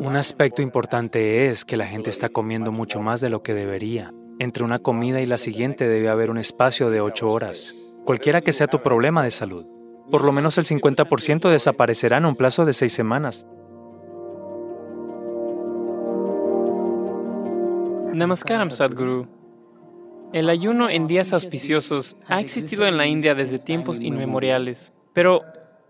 [0.00, 4.14] Un aspecto importante es que la gente está comiendo mucho más de lo que debería.
[4.38, 7.74] Entre una comida y la siguiente debe haber un espacio de ocho horas.
[8.06, 9.66] Cualquiera que sea tu problema de salud,
[10.10, 13.46] por lo menos el 50% desaparecerá en un plazo de seis semanas.
[18.14, 19.26] Namaskaram, Sadhguru.
[20.32, 25.42] El ayuno en días auspiciosos ha existido en la India desde tiempos inmemoriales, pero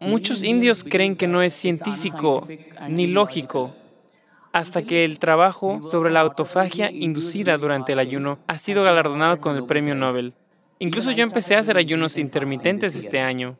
[0.00, 2.48] muchos indios creen que no es científico
[2.88, 3.76] ni lógico
[4.52, 9.56] hasta que el trabajo sobre la autofagia inducida durante el ayuno ha sido galardonado con
[9.56, 10.34] el premio Nobel.
[10.78, 13.56] Incluso yo empecé a hacer ayunos intermitentes este año.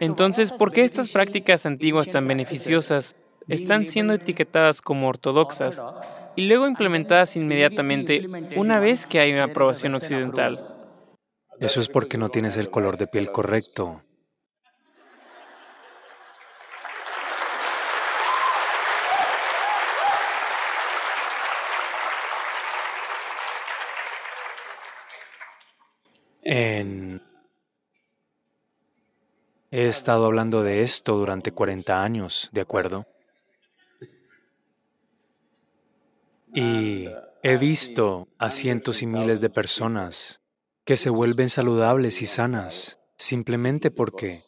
[0.00, 3.16] Entonces, ¿por qué estas prácticas antiguas tan beneficiosas
[3.48, 5.82] están siendo etiquetadas como ortodoxas
[6.36, 8.26] y luego implementadas inmediatamente
[8.56, 10.74] una vez que hay una aprobación occidental?
[11.60, 14.02] Eso es porque no tienes el color de piel correcto.
[26.56, 27.20] En...
[29.72, 33.08] He estado hablando de esto durante 40 años, ¿de acuerdo?
[36.54, 37.08] Y
[37.42, 40.42] he visto a cientos y miles de personas
[40.84, 44.44] que se vuelven saludables y sanas simplemente porque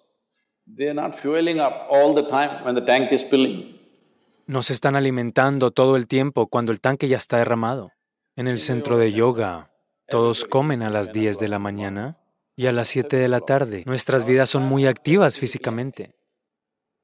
[4.46, 7.90] no se están alimentando todo el tiempo cuando el tanque ya está derramado.
[8.36, 9.72] En el centro de yoga,
[10.08, 12.18] todos comen a las 10 de la mañana
[12.54, 13.82] y a las 7 de la tarde.
[13.86, 16.14] Nuestras vidas son muy activas físicamente.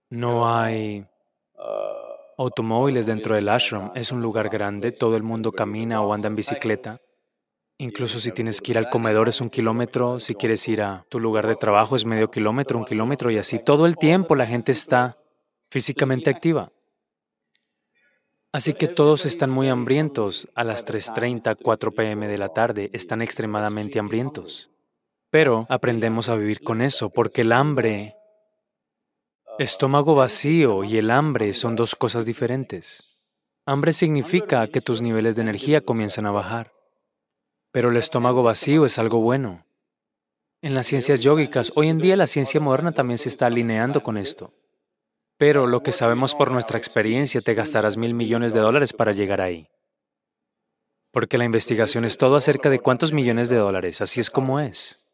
[0.08, 1.06] No hay
[2.39, 3.91] automóviles dentro del ashram.
[3.95, 6.98] Es un lugar grande, todo el mundo camina o anda en bicicleta.
[7.78, 11.19] Incluso si tienes que ir al comedor es un kilómetro, si quieres ir a tu
[11.19, 13.58] lugar de trabajo es medio kilómetro, un kilómetro y así.
[13.58, 15.19] Todo el tiempo la gente está
[15.70, 16.70] físicamente activa.
[18.53, 20.48] Así que todos están muy hambrientos.
[20.55, 24.70] A las 3.30, 4 pm de la tarde están extremadamente hambrientos.
[25.30, 28.14] Pero aprendemos a vivir con eso porque el hambre,
[29.58, 33.18] estómago vacío y el hambre son dos cosas diferentes.
[33.64, 36.73] Hambre significa que tus niveles de energía comienzan a bajar.
[37.70, 39.64] Pero el estómago vacío es algo bueno.
[40.61, 44.19] En las ciencias yógicas, hoy en día la ciencia moderna también se está alineando con
[44.19, 44.51] esto.
[45.42, 49.41] Pero lo que sabemos por nuestra experiencia, te gastarás mil millones de dólares para llegar
[49.41, 49.67] ahí.
[51.11, 55.05] Porque la investigación es todo acerca de cuántos millones de dólares, así es como es.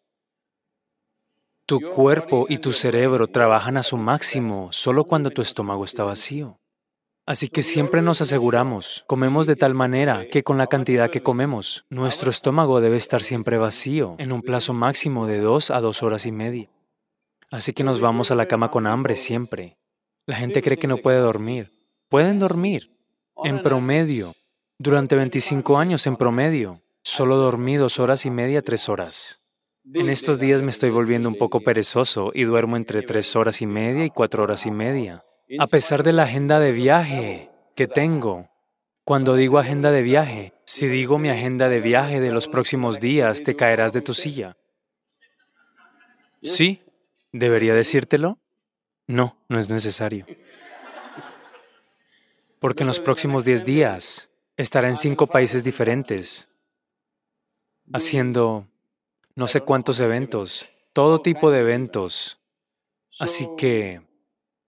[1.65, 6.61] Tu cuerpo y tu cerebro trabajan a su máximo solo cuando tu estómago está vacío.
[7.25, 11.87] Así que siempre nos aseguramos, comemos de tal manera que con la cantidad que comemos,
[11.89, 16.27] nuestro estómago debe estar siempre vacío en un plazo máximo de dos a dos horas
[16.27, 16.69] y media.
[17.51, 19.78] Así que nos vamos a la cama con hambre siempre.
[20.29, 21.73] La gente cree que no puede dormir.
[22.11, 22.95] Pueden dormir.
[23.45, 24.35] En promedio,
[24.77, 29.41] durante 25 años en promedio, solo dormí dos horas y media, tres horas.
[29.95, 33.67] En estos días me estoy volviendo un poco perezoso y duermo entre tres horas y
[33.67, 35.25] media y cuatro horas y media.
[35.59, 38.51] A pesar de la agenda de viaje que tengo.
[39.05, 43.43] Cuando digo agenda de viaje, si digo mi agenda de viaje de los próximos días,
[43.43, 44.59] te caerás de tu silla.
[46.43, 46.83] ¿Sí?
[47.33, 48.39] ¿Debería decírtelo?
[49.09, 50.27] No, no es necesario.
[52.61, 56.51] Porque en los próximos 10 días estará en cinco países diferentes,
[57.93, 58.69] haciendo
[59.35, 62.39] no sé cuántos eventos, todo tipo de eventos.
[63.19, 64.03] Así que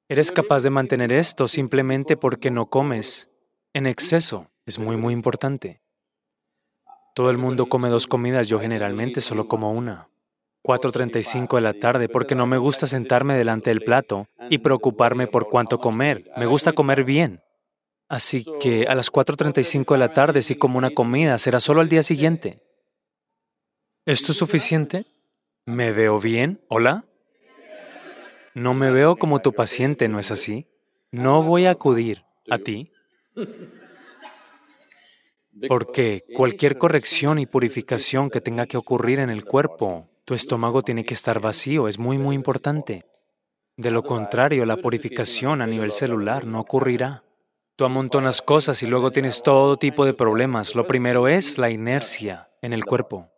[0.09, 3.29] eres capaz de mantener esto simplemente porque no comes
[3.75, 4.51] en exceso.
[4.65, 5.83] Es muy, muy importante.
[7.15, 10.09] Todo el mundo come dos comidas, yo generalmente solo como una.
[10.63, 15.49] 4.35 de la tarde porque no me gusta sentarme delante del plato y preocuparme por
[15.49, 16.31] cuánto comer.
[16.37, 17.43] Me gusta comer bien.
[18.09, 21.89] Así que a las 4.35 de la tarde si como una comida será solo al
[21.89, 22.63] día siguiente.
[24.05, 25.07] ¿Esto es suficiente?
[25.67, 26.65] ¿Me veo bien?
[26.69, 27.05] ¿Hola?
[28.55, 30.67] No me veo como tu paciente, ¿no es así?
[31.13, 32.93] No voy a acudir a ti
[35.69, 41.05] porque cualquier corrección y purificación que tenga que ocurrir en el cuerpo tu estómago tiene
[41.05, 43.05] que estar vacío, es muy, muy importante.
[43.77, 47.25] De lo contrario, la purificación a nivel celular no ocurrirá.
[47.75, 50.77] Tú amontonas cosas y luego tienes todo tipo de problemas.
[50.77, 53.29] Lo primero es la inercia en el cuerpo.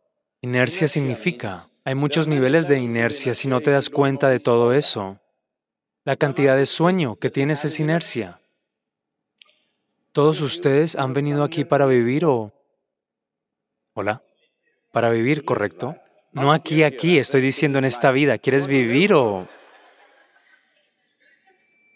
[0.42, 5.18] Inercia significa, hay muchos niveles de inercia si no te das cuenta de todo eso.
[6.04, 8.38] La cantidad de sueño que tienes es inercia.
[10.12, 12.52] ¿Todos ustedes han venido aquí para vivir o...
[13.94, 14.22] Hola.
[14.90, 15.96] Para vivir, ¿correcto?
[16.32, 18.38] No aquí, aquí, estoy diciendo en esta vida.
[18.38, 19.48] ¿Quieres vivir o...?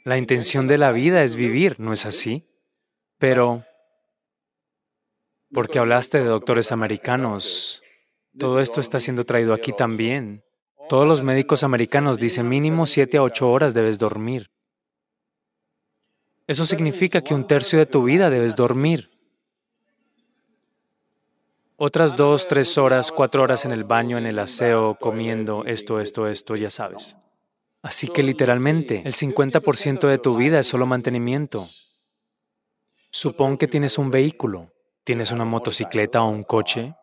[0.05, 2.47] La intención de la vida es vivir, ¿no es así?
[3.19, 3.65] Pero,
[5.51, 7.83] porque hablaste de doctores americanos,
[8.39, 10.45] todo esto está siendo traído aquí también.
[10.89, 14.51] Todos los médicos americanos dicen mínimo siete a ocho horas debes dormir.
[16.47, 19.11] Eso significa que un tercio de tu vida debes dormir.
[21.79, 26.27] Otras dos, tres horas, cuatro horas en el baño, en el aseo, comiendo, esto, esto,
[26.27, 27.19] esto, ya sabes.
[27.83, 31.69] Así que literalmente, el 50% de tu vida es solo mantenimiento.
[33.11, 34.73] Supón que tienes un vehículo,
[35.05, 36.95] tienes una motocicleta o un coche.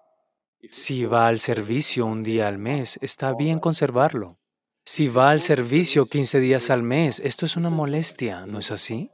[0.71, 4.39] Si va al servicio un día al mes, está bien conservarlo.
[4.85, 9.11] Si va al servicio 15 días al mes, esto es una molestia, ¿no es así?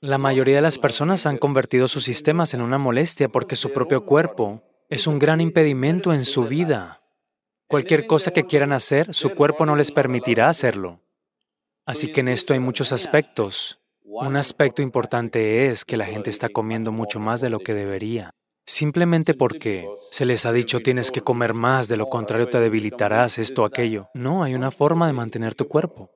[0.00, 4.04] La mayoría de las personas han convertido sus sistemas en una molestia porque su propio
[4.04, 7.00] cuerpo es un gran impedimento en su vida.
[7.66, 11.00] Cualquier cosa que quieran hacer, su cuerpo no les permitirá hacerlo.
[11.86, 13.80] Así que en esto hay muchos aspectos.
[14.04, 18.34] Un aspecto importante es que la gente está comiendo mucho más de lo que debería,
[18.66, 23.38] simplemente porque se les ha dicho tienes que comer más, de lo contrario te debilitarás,
[23.38, 24.10] esto, aquello.
[24.12, 26.10] No, hay una forma de mantener tu cuerpo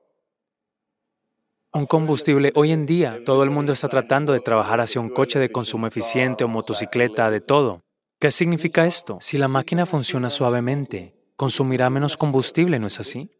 [1.72, 2.52] un combustible.
[2.54, 5.86] Hoy en día todo el mundo está tratando de trabajar hacia un coche de consumo
[5.86, 7.85] eficiente o motocicleta, de todo.
[8.18, 9.18] ¿Qué significa esto?
[9.20, 13.30] Si la máquina funciona suavemente, consumirá menos combustible, ¿no es así?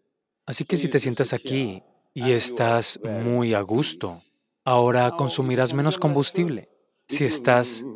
[0.45, 1.83] Así que si te sientas aquí
[2.13, 4.21] y estás muy a gusto,
[4.65, 6.69] ahora consumirás menos combustible.
[7.09, 7.87] Si estás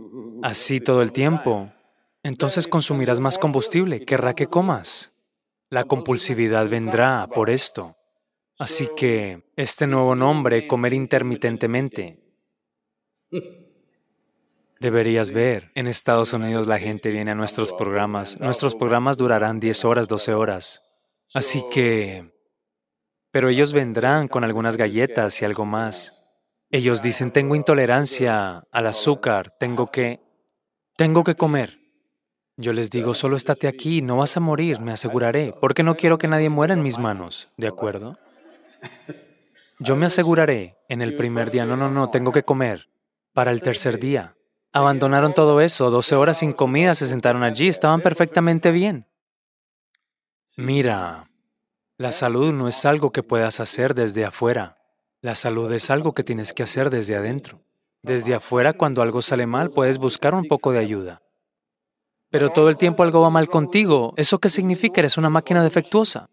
[0.42, 1.70] así todo el tiempo,
[2.22, 5.12] entonces consumirás más combustible, querrá que comas.
[5.68, 7.96] La compulsividad vendrá por esto.
[8.58, 12.20] Así que este nuevo nombre, comer intermitentemente,
[14.80, 15.70] deberías ver.
[15.74, 18.40] En Estados Unidos la gente viene a nuestros programas.
[18.40, 20.82] Nuestros programas durarán 10 horas, 12 horas.
[21.32, 22.32] Así que...
[23.30, 26.20] Pero ellos vendrán con algunas galletas y algo más.
[26.70, 30.20] Ellos dicen, tengo intolerancia al azúcar, tengo que...
[30.96, 31.78] Tengo que comer.
[32.56, 36.18] Yo les digo, solo estate aquí, no vas a morir, me aseguraré, porque no quiero
[36.18, 38.18] que nadie muera en mis manos, ¿de acuerdo?
[39.78, 42.90] Yo me aseguraré en el primer día, no, no, no, tengo que comer.
[43.32, 44.36] Para el tercer día.
[44.72, 49.06] Abandonaron todo eso, 12 horas sin comida, se sentaron allí, estaban perfectamente bien.
[50.56, 51.28] Mira,
[51.96, 54.78] la salud no es algo que puedas hacer desde afuera.
[55.22, 57.62] La salud es algo que tienes que hacer desde adentro.
[58.02, 61.22] Desde afuera, cuando algo sale mal, puedes buscar un poco de ayuda.
[62.30, 64.14] Pero todo el tiempo algo va mal contigo.
[64.16, 65.00] ¿Eso qué significa?
[65.00, 66.30] ¿Eres una máquina defectuosa?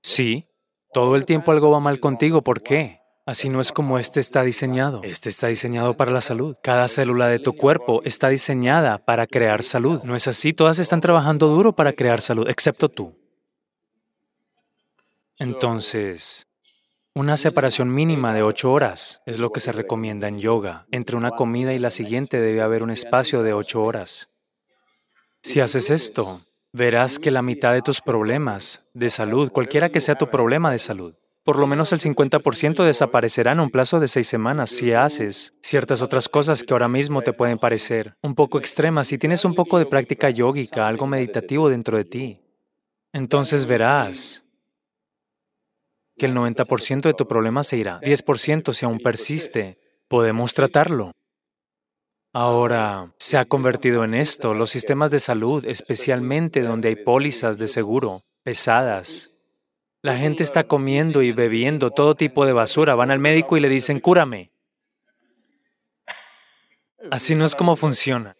[0.00, 0.44] Sí,
[0.92, 3.00] todo el tiempo algo va mal contigo, ¿por qué?
[3.26, 5.00] Así no es como este está diseñado.
[5.02, 6.56] Este está diseñado para la salud.
[6.62, 10.00] Cada célula de tu cuerpo está diseñada para crear salud.
[10.04, 10.52] ¿No es así?
[10.52, 13.18] Todas están trabajando duro para crear salud, excepto tú.
[15.38, 16.46] Entonces,
[17.14, 20.86] una separación mínima de ocho horas es lo que se recomienda en yoga.
[20.92, 24.30] Entre una comida y la siguiente debe haber un espacio de ocho horas.
[25.42, 30.14] Si haces esto, verás que la mitad de tus problemas de salud, cualquiera que sea
[30.14, 34.26] tu problema de salud, por lo menos el 50% desaparecerá en un plazo de seis
[34.26, 39.06] semanas si haces ciertas otras cosas que ahora mismo te pueden parecer un poco extremas.
[39.06, 42.40] Si tienes un poco de práctica yógica, algo meditativo dentro de ti,
[43.12, 44.44] entonces verás
[46.18, 48.00] que el 90% de tu problema se irá.
[48.00, 49.78] 10% si aún persiste,
[50.08, 51.12] podemos tratarlo.
[52.32, 54.52] Ahora se ha convertido en esto.
[54.52, 59.35] Los sistemas de salud, especialmente donde hay pólizas de seguro pesadas.
[60.06, 62.94] La gente está comiendo y bebiendo todo tipo de basura.
[62.94, 64.52] Van al médico y le dicen, cúrame.
[67.10, 68.36] Así no es como funciona.